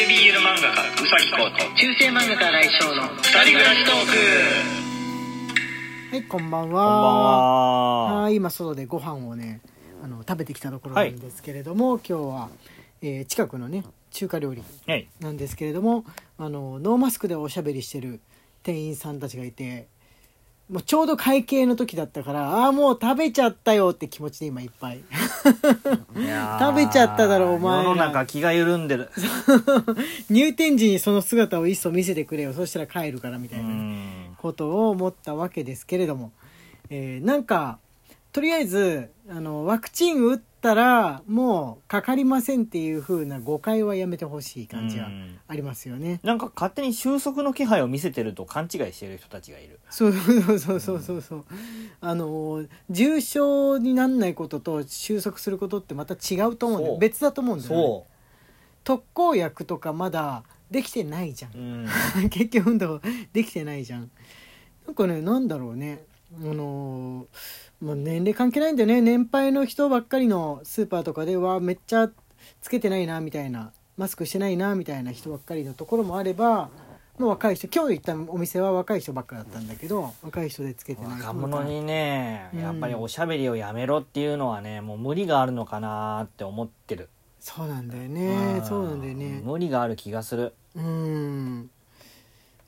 [0.00, 3.94] 系 BL 漫画家うさぎこと中世漫画家来翔の二人暮らしトー
[6.10, 6.82] クはいこんばんはこんばん
[8.14, 8.22] は。
[8.22, 9.60] はい今外でご飯をね
[10.02, 12.48] あの食べてきたところなんですけれども、今日は、
[13.02, 15.06] えー近くのね中華料理はい。
[15.20, 16.06] なんですけれども
[16.38, 18.20] あのノーマスクでおしゃべりしてる
[18.62, 19.86] 店員さんたちがいて
[20.70, 25.02] もうちょうど会計の時だったからああーもう食べちゃったよって気持ちで今いっぱいい
[26.60, 29.10] 食べちゃっただろお前ら世の中気が緩んでる。
[30.30, 33.70] 入店時にその姿をいっそ見せてくれよそしたら帰るからみたういな。
[34.38, 36.32] ことを思ったわけですけれども、
[36.88, 37.78] えーなんか
[38.32, 46.20] とりあえずあのワクチン打ったらもうかかりませんっていう風な誤解はやめてほしい感じはうんありますよね。
[46.22, 49.80] なんか勝手に収束の気配を見せてると勘違いしてる人たちがいる。
[49.90, 51.44] そうそうそうそうそうそう
[52.00, 58.06] あの重症になんないことと収束することってまた違うと思うんだ別だと思うんだよ、ね、そ
[58.84, 61.58] 特効薬とかまだできてないじゃんう。
[61.58, 61.88] う、ん。
[62.30, 63.00] 結局運動
[63.32, 64.10] できてないじゃん
[64.86, 67.26] なんかねなんだろうねあのー
[67.80, 69.00] まあ、年齢関係ないんだよね。
[69.00, 72.10] 年配の人ばっかりのスーパーとかではめっちゃ
[72.60, 73.72] つけてないなみたいな。
[74.00, 76.70] マスクしてないなみたいな人ばっかりのところもあれば
[77.18, 87.10] もう若い人今日行ったお店は若い人ばっかだったんだけど若い人でつけてない若者にね、うんやっぱりおしゃべりをやめろっていうのはね、もう無理があるのかなって思ってる。
[87.38, 88.58] そうなんだよね。
[88.60, 88.64] ん。
[88.64, 89.42] そうなんだよね。
[89.44, 90.54] 無理がある気がする。
[90.74, 91.70] うん。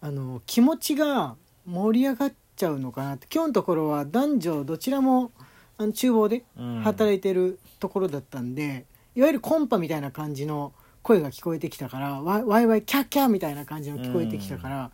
[0.03, 5.33] あの気持ちが盛り上がっちゃうのかなって今日のところは男女どちらも
[5.79, 6.81] あの厨房でうん。
[6.83, 14.91] 働いてるところだったんで、いわゆるコンパみたいな感じの声が聞こえてきたからワワイワイキャッキャみたいな感じの聞こえてきたから、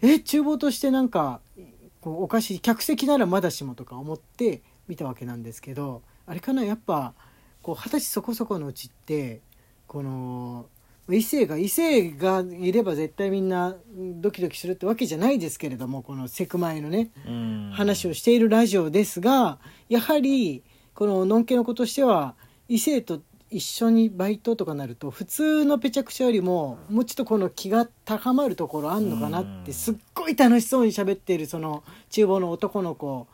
[0.00, 1.40] え厨房としてなんか
[2.00, 7.14] こうおかしい客席ならまだしもとか思って見たわけなんですけどあれかなやっぱ
[7.62, 9.40] こう二十歳そこそこのうちって
[9.86, 10.66] この
[11.10, 17.70] 異性が異性がいれば絶対みんなドキドキするってわけじゃないですけれどもこのセクマイのねうん。
[17.74, 19.58] 話をしているラジオですが
[19.88, 20.62] やはり
[20.94, 22.34] こののんけの子としては
[22.68, 23.20] 異性と
[23.50, 33.26] 一緒にバイトとかなると普通のぺちゃくちゃよりももうちょっとこの気が高まるところあんのかなってうんすっごい楽しそうに喋っているその厨房の男の子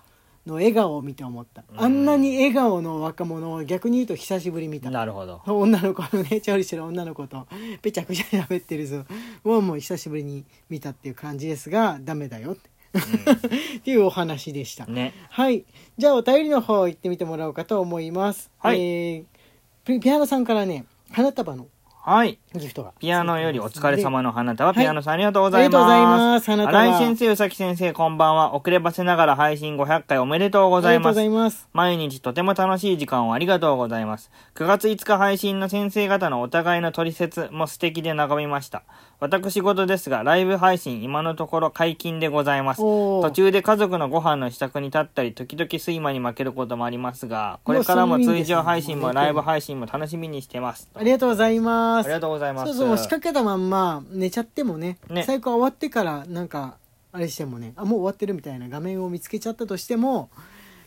[0.49, 5.43] の笑顔を見て思ったうんあんなに笑顔の若者を逆に言うと久しぶり見たなるほど。
[5.47, 7.47] 女の子のね調理してる女の子と
[7.83, 9.05] ぺちゃくちゃ喋ってるぞ
[9.45, 12.71] をもう久しぶりに見たっていう感じですがダメだよって
[13.79, 14.87] っていうお話でした。
[14.87, 15.13] ね。
[15.31, 15.65] はい。
[15.99, 18.51] じゃあお便りの方行ってみてもらおうかと思います。
[18.59, 19.39] はいえー
[19.85, 21.67] ピピアノさんからね、花束の
[22.09, 22.39] はい。
[22.55, 22.95] ギフトが。
[22.99, 25.77] ピアノよりお疲れ様の花束、はいピアノさんありがとうございます。
[25.77, 28.55] ありがとうございます花束新井先生、宇崎先生、こんばんは。
[28.55, 31.51] 遅ればせながら配信500回おめでとうございますありがとうござい。
[31.51, 31.69] ます。
[31.75, 34.31] 毎日とても楽しい時間をありがとうございます。
[34.55, 38.85] 9月5日配信の先生方のお互いの取説も素敵で眺めました。
[39.21, 42.79] 私事ですが、ライブ配信今のところ解禁でございます。
[42.81, 50.89] 途中で家族のご飯の支度に立ったり、時々睡魔に負けることもありますが、これからも通常配信もライブ配信も楽しみにしてます。
[50.95, 52.07] ありがとうございます。
[52.07, 52.75] ありがとうございます。
[52.75, 56.77] そうそう、仕掛けたまんま寝ちゃってもね、ね最高終わってからなんか、
[57.11, 60.31] あれしてもね、あ、もう終わってるみたいな画面を見つけちゃったとしても、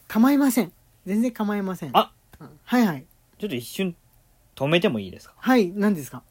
[0.08, 0.72] 構いません。
[1.06, 1.90] 全然構いません。
[1.94, 3.06] あうんはいはい。
[3.40, 3.94] ちょっと一瞬
[4.56, 5.34] 止めてもいいですか？
[5.38, 6.24] はい、何ですか？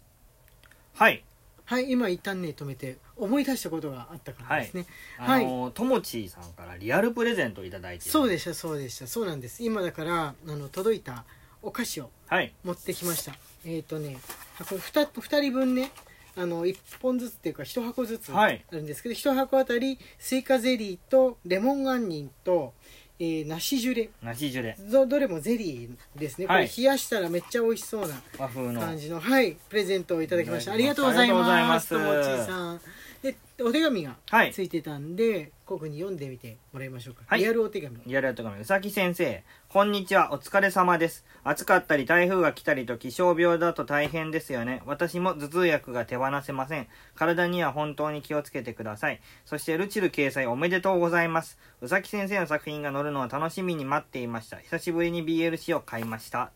[0.95, 1.25] はい。
[1.71, 4.87] はい、今一旦ね、止めて、思い出したことがあったからですね。
[5.19, 9.07] あの、ともちさんからリアルプレゼントをいただいてでそうでしたそうでした。
[9.07, 9.63] そうなんです。
[9.63, 11.25] 今だからあの届いた
[11.63, 12.53] お菓子をはい。
[12.65, 13.37] 持ってきました。
[13.65, 14.17] えっ、とね
[14.59, 15.93] これ 2, 2人分ね
[16.37, 18.65] あの1本ずつっていうか1箱ずつあはい。
[18.73, 22.75] るんですけど、1箱あたりスイカゼリーとレモン杏仁と、
[23.23, 24.09] えー梨ジュレ。
[24.23, 24.77] 梨ジュレ。
[24.91, 26.67] どどれもゼリーですね、はい。
[26.67, 28.81] これ冷やしたらめっちゃ美味しそうな和風の。
[28.81, 30.73] 感じのはいプレゼントをいただきました。
[30.73, 31.91] ありがとうございます。
[31.91, 32.81] ともちさん
[33.23, 39.45] でお手紙がはいついてたんで、ここに読んでみてもらいましょうか、はいリアルお手紙リアルとかうさき先生。
[39.69, 40.33] こんにちは。
[40.33, 41.27] お疲れ様です。
[41.45, 44.83] 暑かったり台風が来たりと気象病だと大変ですよね。
[44.87, 46.89] 私も頭痛薬が手放せません。
[47.15, 49.21] 体には本当に気をつけてください。
[49.45, 51.59] そしてルチル掲載おめでとうございます。
[51.83, 54.57] うさき先生の作品が載るのを楽しみに待っていました。
[54.57, 56.53] 久しぶりに BL 誌を買いました。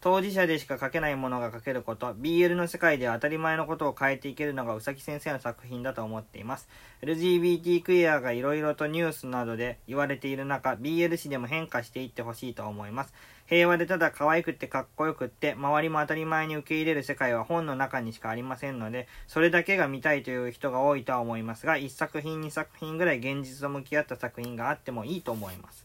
[0.00, 6.68] 当事者でしか書けないものが書けること、BL の世界では当たり前のことを変えていけるのがうさき先生の作品だと思っています。
[7.02, 13.12] LGBT クイアがいろいろとニュースなどで言われている中、BL 誌でも変化していってほしいと思います。
[13.46, 25.84] 平和でただ可愛くってかっこよくって、周りも当たり前に受け入れる世界は本の中にしかありませんので、それだけが見たいという人が多いとは思いますが、1作品2作品ぐらい現実と向き合った作品があってもいいと思います。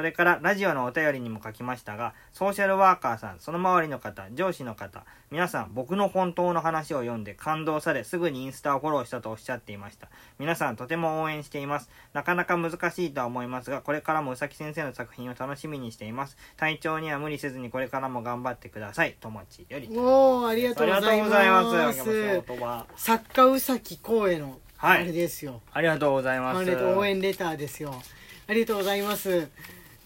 [0.00, 10.08] そそれからラジオのお便りにも書きましたが、ソーシャルワーカーさん、その周りの方、上司の方、皆さん僕の本当の話を読んで感動され、すぐにインスタをフォローしたとおっしゃっていました。
[10.38, 11.90] 皆さんとても応援しています。
[12.14, 16.38] なかなか難しいとは思いますが、これからもうさき先生の作品を楽しみにしています。
[16.56, 19.16] 体調には無理せずにこれからも頑張ってください。
[19.20, 19.86] ともちより。
[19.90, 23.04] おーありがとうございますありがとうございます。
[23.04, 26.74] 作家宇崎公へのあはいれですよ、ありがとうございます。
[26.74, 28.00] 応援レターですよ
[28.48, 29.48] ありがとうございます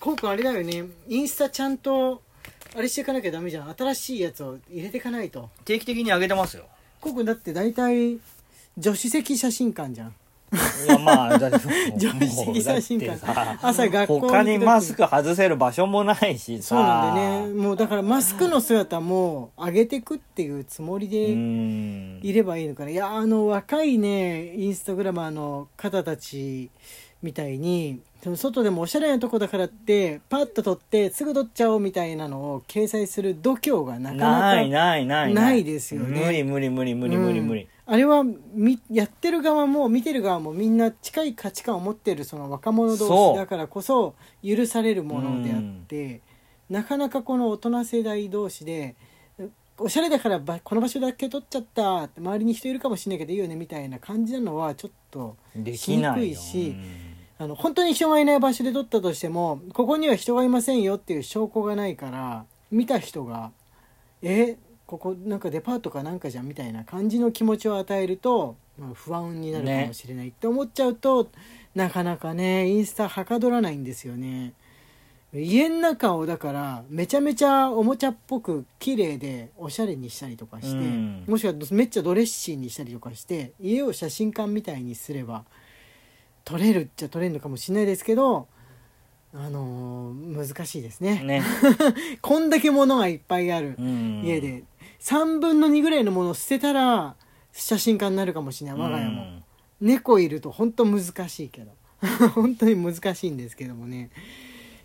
[0.04, 0.84] こうくんあれだよね。
[1.08, 2.20] インスタちゃんと
[2.76, 3.74] あれしていかなきゃダメじゃん。
[3.74, 5.48] 新しいやつを入れていかないと。
[5.64, 6.64] 定期的に上げてますよ。
[7.00, 8.18] こうくんだって大体
[8.78, 10.14] 助手席写真館じゃん。
[10.52, 13.18] いやまあ、だって助手 席写真館。
[13.62, 14.30] 朝学校行く時。
[14.30, 16.68] 他にマスク外せる場所もないしさ。
[16.68, 17.62] そうなんでね。
[17.62, 22.20] もうだからマスクの姿も上げてくっていうつもりうでん。
[22.22, 22.90] いればいいのかな。
[22.90, 26.68] いやあの若いねインスタグラマーの方たち
[27.25, 35.65] みたいにその外でもおしゃれなとこだからってパッと撮ってすぐ撮っちゃおうみたいなのを掲載する度胸がなかなかないないないない。
[35.65, 36.21] ですよね。
[36.21, 37.62] 無理無理無理無理無理無理。
[37.62, 37.94] うん。
[37.94, 38.25] あれは
[38.55, 46.21] みやってる側も見てる側もみんな近い価値観を持ってるその若者同士だからこそ許されるものであって、
[46.69, 48.97] なかなかこの大人世代同士で
[49.76, 56.32] おしゃれだからばこの場所だけ撮っちゃった周りに人いるかもしれないけどいいよねみたいな感じなのはちょっとでしにくきないよ。
[56.32, 56.76] いし
[57.38, 63.50] あの本当に人がいない場所で撮ったとしてもここには人がいませんよっていう証拠がないから見た人が
[64.22, 71.28] 「えここなんかデパートかなんかじゃん」みたいな感じの気持ちを与えると、まあ、不安になるかもしれないって思っちゃうと、
[71.75, 74.52] なかなかねインスタはかどらないんですよね。
[75.32, 85.44] 家の中をだからめちゃめちゃおもちゃっぽく綺麗でおしゃれにしたりとかして、うんもしくはめっちゃドレッシーにしたりとかして家を写真館みたいにすれば
[86.44, 88.49] 撮れるっちゃ撮れるのかもしれないですけど
[89.32, 91.20] あのー難しいですね。
[91.25, 91.43] ね。
[92.23, 94.23] こんだけ物がいっぱいあるうん。
[94.25, 94.62] 家で。
[95.00, 97.17] 3分の2ぐらいのものを捨てたら
[97.52, 99.43] 写真家になるかもしれない我が家も、
[99.81, 101.73] 猫いると本当難しいけど。
[102.35, 104.11] 本当に難しいんですけどもね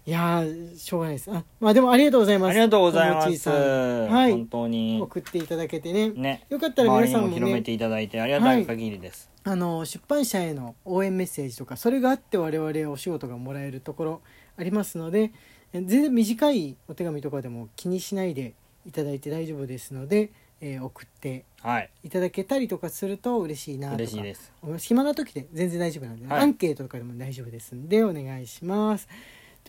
[0.09, 3.49] いやーしょうがないですあまあでもありがとうございますありがとうございます。
[3.49, 4.99] はい本当に。
[4.99, 6.47] 送っていただけてねね。
[6.49, 9.29] よかったら皆さんもねも広めていただいてありがたい限りです。
[9.43, 14.21] あの出版社への応援メッセージとかそれがあって我々お仕事がもらえるところ
[14.57, 15.31] ありますので
[15.73, 18.55] え全然短いお手紙とかでも気にしないで
[18.87, 21.89] いただいて大丈夫ですので、えー送ってはい。
[22.03, 24.51] いただけたりとかすると嬉しいなとか嬉しいです。
[24.79, 29.07] 暇な時で全然大丈夫なんで、はいアンケートとかでも大丈夫ですんでお願いします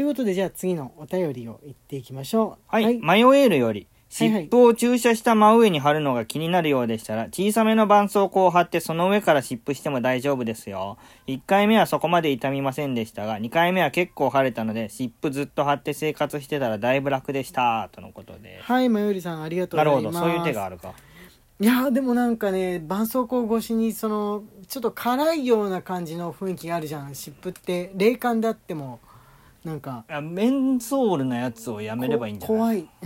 [0.00, 2.99] ということでじゃあ次のお便りを言っていきましょうはい。
[3.00, 10.97] マヨエールより、湿布を注射した真上に貼るのが気になるようでしたら、小さめの絆創膏を貼ってその上から湿布しても大丈夫ですよ。
[11.26, 17.91] 1回目はそこまで痛みませんでしたが、2回目は結構腫れたので、湿布ずっと貼って生活してたらだいぶ楽でした。
[17.93, 18.58] とのことで。
[18.62, 20.94] はいまよりさんありがとうございますなるほど、そういう手があるか。
[21.61, 28.99] いやーでもなんかね絆創膏越しにそのちょっと辛いような感じの雰囲気があるじゃん湿布って冷感であっても
[29.65, 32.89] なんかあメンソールのやつをやめればいいんじゃな怖い。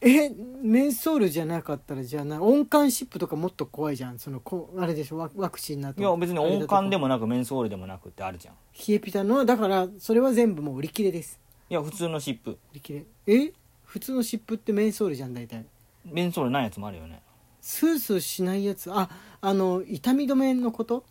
[0.00, 0.30] え
[0.62, 4.18] メンソールじゃなかったらじゃあな温感湿布とかもっと怖いじゃん。
[4.20, 5.18] そのこあれでしょ？
[5.18, 6.00] ワワクチンなと。
[6.00, 8.54] いや、別に温感でももなくメンソールでもなくってあるじゃん。
[8.54, 11.40] 冷えピタのだからそれは全部もう売り切れです。
[11.68, 12.50] いや、普通の湿布。
[12.52, 13.06] 売り切れ。
[13.26, 13.52] え？
[13.84, 15.66] 普通の湿布ってメンソールじゃん大体。
[16.04, 17.20] メンソールないやつもあるよね。
[17.60, 18.92] スースーしないやつ。
[18.92, 19.10] あ
[19.40, 21.04] あの痛み止めのこと？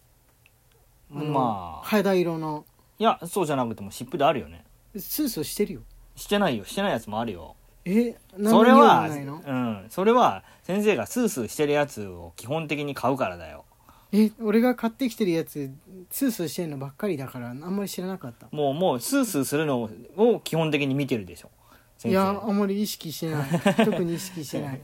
[1.13, 1.85] あのまあ。
[1.85, 2.63] 肌色の
[2.99, 4.63] いや、そうじゃなくても湿布であるよね。
[4.97, 5.81] スースーしてるよ
[6.15, 6.65] してないよ。
[6.65, 7.55] してないやつもあるよ。
[7.85, 8.15] え？
[8.37, 9.41] 何それは、ないの？
[9.45, 9.85] うん。
[9.89, 13.65] それは、先生がスースーしてるやつを基本的に買うからだよ。
[14.11, 14.31] え？
[14.41, 15.69] 俺が買ってきてるやつ
[16.09, 21.51] スースーしてるのばっかりだからあんまり知らなかったもう、もう、スースーするのを基本的に見てるでしょ。
[21.97, 22.15] 先い生。
[22.15, 23.49] やあんまり意識してない
[23.85, 24.81] 特に意識してない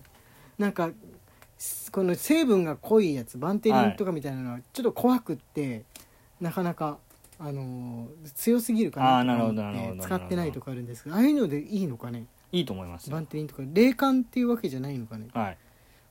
[0.57, 0.91] なんか
[1.57, 5.83] すこの成分が濃いやつバンテリンとかみたいなのはちょっと怖くって、
[6.39, 6.99] なかなか
[7.39, 10.03] あのー強すぎるかなあーなるほと思ってどなるほど。
[10.03, 12.25] 使ってないとかあるんですけどああいうのでいいのかね？
[12.51, 13.13] いいと思いますよ。
[13.13, 13.63] バンテリンとか。
[13.65, 15.27] 冷感っていうわけじゃないのかね？
[15.33, 15.57] はい。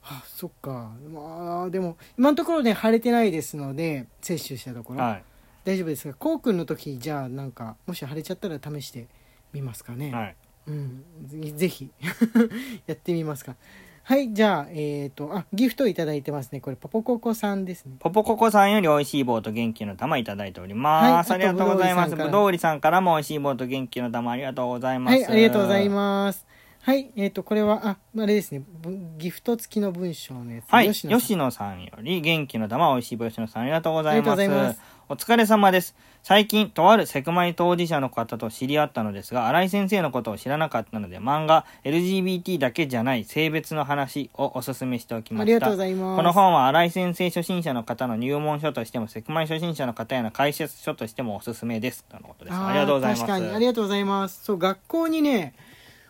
[0.03, 0.91] あそっか。
[1.13, 5.21] まあでも今のところね腫れてないですので摂取したところ、は
[5.63, 9.07] 大丈夫ですがこうくんの時じゃあなんかもし腫れちゃったら試して
[9.53, 10.11] みますかね、い。
[10.11, 10.35] はい。
[10.67, 11.05] うん。
[11.25, 11.89] ぜぜひ。
[12.85, 13.55] やってみますか
[14.05, 21.31] はいじゃあえっ、とあギフトいただいてますねこれポポココさんですねポポココさんより美味しい棒と元気の玉いただいております。
[21.31, 22.15] はいありがとうございます。
[22.15, 25.13] ぶどうりさんからも美味しい棒と元気の玉ありがとうございます。
[25.13, 26.45] はいありがとうございます
[26.81, 30.91] はいえっ、とこれはああれですねぶギフト付きの文章のやつはい。
[30.91, 34.35] 吉野さん吉野さんより元気の玉美味しい棒吉野さんありがとうございま
[34.73, 34.81] す。
[35.13, 35.93] お疲れ様です。
[36.23, 45.43] 最近、とあるセクマイ当事者の方と知り合ったのですが、新井先生のことを知らなかったので、漫画、LGBT だけじゃない性別の話をおすすめしておきました。
[45.43, 52.05] ありがとうございますこの本は新井先生初心者の方の入門書としても、セクマイ初心者の方への解説書としてもおすすめです。
[52.05, 52.57] とのことです。
[52.57, 53.21] ーありがとうございます。
[53.21, 55.53] 確かにありがとうございますそう学校にね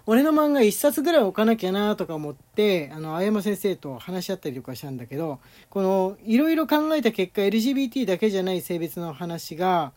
[0.05, 9.93] 俺の漫画一冊ぐらい置かなきゃなとか思ってあの青山先生と話し合ったりとかしたんだけどこのいろいろ考えた結果 LGBT だけじゃない性別の話が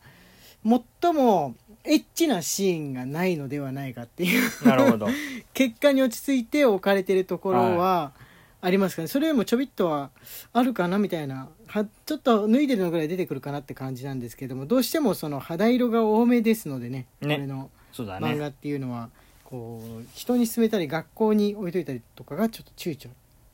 [0.64, 5.08] 最もエッチなシーンがないのではないかっていうなるほど。
[5.54, 8.12] 結果に落ち着いて置かれてるところは
[8.60, 10.10] ありますかね、それよりもちょびっとは
[10.52, 18.26] あるかなみたいなはちょっと脱いでるのぐらい出てくるかなって感じなんですけどもどうしてもその肌色が多めですのでねねこれのそうだね。
[18.26, 19.10] 漫画っていうのは
[19.48, 23.08] こう人に勧めたり学校に置いといたりとかがちょっと躊躇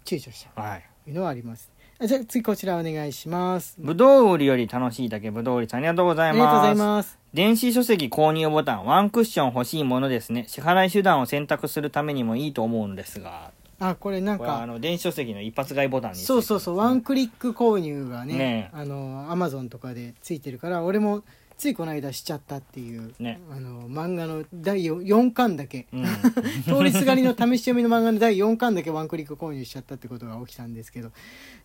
[0.04, 0.78] 躊躇しちゃはい。
[0.78, 1.70] うというのはあります。
[1.99, 3.76] あじゃあ次こちらお願いします。
[3.78, 6.80] ぶどう売りより楽しいだけぶどう売りさんありがとうございありがとうございます。
[6.80, 10.44] ます電子書籍購入ボタン、ワンクッション欲しいものですね。
[10.49, 21.25] 支払い手段を選択するためにもいいと思うんですが、あこれなんこれはあかの電子書籍の一発買いボタンにそうそうそうワンクリック購入がねねあのアマゾンとかでついてるから俺も
[21.59, 23.40] ついこの間しちゃったっていう、ね。
[23.50, 25.87] あの漫画の第 4, 4巻だけ。
[25.92, 26.04] うん。
[26.04, 31.11] 通りすがりの試し読みの漫画の第4巻だけワンクリック購入しちゃったってことが起きたんですけど。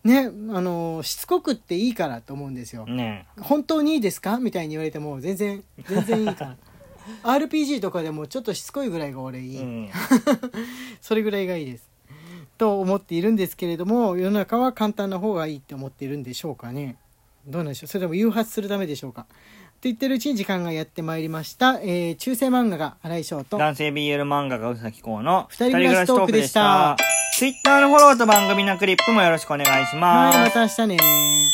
[0.04, 0.30] ねあ
[0.62, 3.26] のしつこくっていいからと思うんですよ、ね。
[3.40, 4.38] 本当にいいですか？
[4.40, 6.58] みたいに言われても全然全然いいから。
[7.24, 9.90] RPG とかでもちょっとしつこいぐらいが俺いい、うん。
[11.02, 11.90] それぐらいがいいです。
[12.58, 16.98] と思っているんですけれども世の中は簡単な方がいいって思っているんでしょうかね。
[17.46, 17.88] どうなんでしょう？
[17.88, 19.26] それとも誘発するためでしょうか？
[19.26, 19.36] と
[19.84, 27.18] 言ってるうちに時間がやってまいりました、えー中世漫画が荒井翔と男性 BL 漫画が宇崎公の二人暮らしトークでした二人暮らしトークでした。
[27.38, 30.38] Twitter のフォローと番組のクリップもよろしくお願いします。
[30.38, 31.47] はいまた明日ね